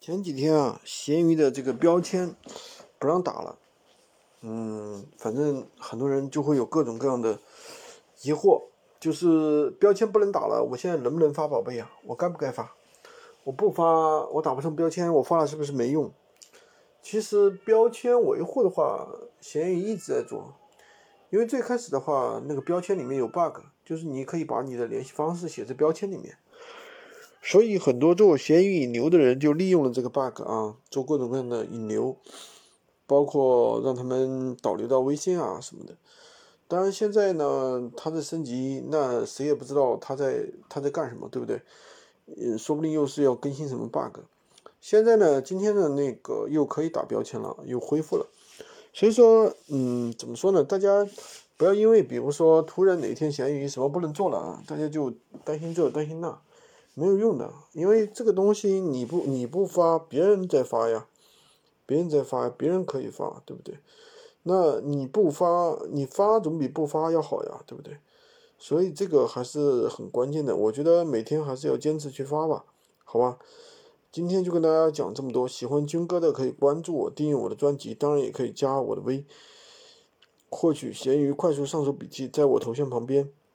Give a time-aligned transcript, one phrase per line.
[0.00, 2.34] 前几天啊，闲鱼的这个标签
[2.98, 3.58] 不让打了，
[4.40, 7.38] 嗯，反正很多人就会有各种各样的
[8.22, 8.62] 疑惑，
[8.98, 11.92] 就是标签不能打了，我现在能不能发宝贝啊？
[12.06, 12.74] 我该不该发？
[13.44, 16.10] 我不发，我打不成标签，我发了是不是没用？
[17.02, 19.06] 其实标签维护的话，
[19.42, 20.54] 闲鱼一直在做，
[21.28, 26.38] 因为最开始的话，那个标签里面有 bug，就是你可以把你的联系方式写在标签里面。
[27.42, 32.16] 所以很多做闲鱼引流的人就利用了这个 bug 啊，做各种各样的引流，
[33.06, 35.96] 包括让他们导流到微信啊什么的。
[36.68, 41.60] 当然现在呢，它在升级，那谁也不知道它在它在干什么，对不对？
[42.36, 44.20] 嗯，说不定又是要更新什么 bug。
[44.80, 48.26] 现在呢，今天的那个又可以打标签了，又恢复了。
[48.92, 50.62] 所以说，嗯，怎么说呢？
[50.62, 51.06] 大家
[51.56, 55.12] 不要因为比如说突然哪天闲鱼什么不能做了啊，大家就
[55.42, 56.38] 担心这担心那。
[56.94, 61.06] 没有用的，因为这个东西你不你不发，别人在发呀，
[61.86, 63.78] 别人在发，别人可以发，对不对？
[64.42, 67.98] 那你不发，你发总比不发要好呀，对不对？
[68.58, 72.64] 所以这个还是很关键的，我觉得每天还是要坚持去发吧，
[73.04, 73.38] 好吧？
[74.12, 79.24] 今天就跟大家讲这么多，喜欢军哥的可以关注我，订阅我的专辑，当然也可以加我的微，
[80.48, 83.30] 获取闲鱼快速上手笔记，在我头像旁边。